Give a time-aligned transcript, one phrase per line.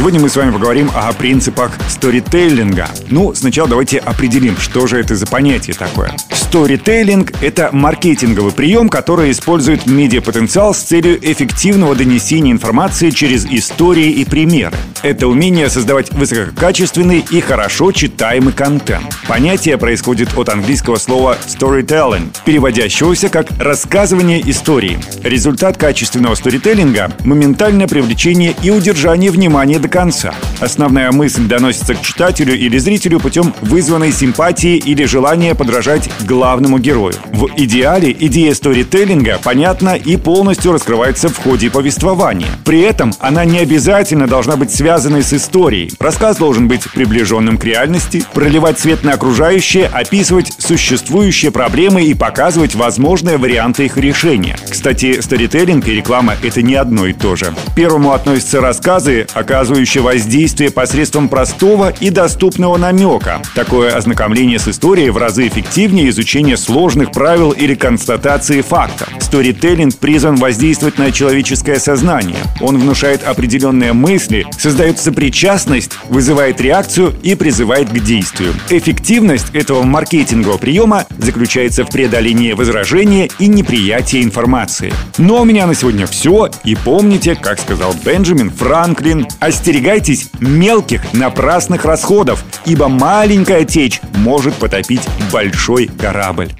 [0.00, 2.88] Сегодня мы с вами поговорим о принципах сторителлинга.
[3.10, 6.16] Ну, сначала давайте определим, что же это за понятие такое.
[6.32, 14.24] Сторителлинг— это маркетинговый прием, который использует медиапотенциал с целью эффективного донесения информации через истории и
[14.24, 14.78] примеры.
[15.02, 19.04] Это умение создавать высококачественный и хорошо читаемый контент.
[19.26, 24.98] Понятие происходит от английского слова storytelling, переводящегося как «рассказывание истории».
[25.22, 30.34] Результат качественного сторителлинга— моментальное привлечение и удержание внимания до конца.
[30.60, 37.14] Основная мысль доносится к читателю или зрителю путем вызванной симпатии или желания подражать главному герою.
[37.32, 42.48] В идеале идея сторителлинга понятна и полностью раскрывается в ходе повествования.
[42.66, 45.92] При этом она не обязательно должна быть связанной с историей.
[45.98, 52.74] Рассказ должен быть приближенным к реальности, проливать свет на окружающее, описывать существующие проблемы и показывать
[52.74, 54.58] возможные варианты их решения.
[54.68, 57.54] Кстати, сторителлинг и реклама— это не одно и то же.
[57.74, 63.40] Первому относятся рассказы, оказывающие воздействие посредством простого и доступного намека.
[63.54, 69.08] Такое ознакомление с историей в разы эффективнее изучения сложных правил или констатации фактов.
[69.20, 72.38] Сторителлинг призван воздействовать на человеческое сознание.
[72.60, 78.54] Он внушает определенные мысли, создает сопричастность, вызывает реакцию и призывает к действию.
[78.68, 84.92] Эффективность этого маркетингового приема заключается в преодолении возражения и неприятия информации.
[85.18, 86.50] Но ну, у меня на сегодня все.
[86.64, 95.02] И помните, как сказал Бенджамин Франклин, остерегайтесь мелких напрасных расходов, ибо маленькая течь может потопить
[95.32, 96.50] большой корабль.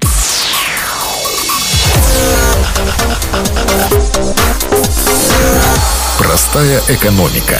[6.17, 7.57] Простая экономика.